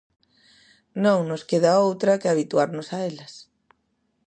Non 1.05 1.19
nos 1.29 1.45
queda 1.49 1.81
outra 1.87 2.19
que 2.21 2.29
habituarnos 2.31 2.87
a 2.91 2.97
elas. 3.09 3.33